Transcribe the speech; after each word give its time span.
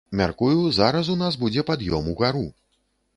Мяркую, 0.19 0.61
зараз 0.77 1.11
у 1.15 1.17
нас 1.19 1.37
будзе 1.43 1.65
пад'ём 1.69 2.09
угару. 2.15 2.45